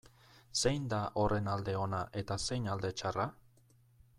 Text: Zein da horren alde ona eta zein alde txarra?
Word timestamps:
Zein 0.61 0.87
da 0.93 1.01
horren 1.23 1.51
alde 1.55 1.75
ona 1.81 2.01
eta 2.23 2.41
zein 2.47 2.67
alde 2.77 2.93
txarra? 3.03 3.29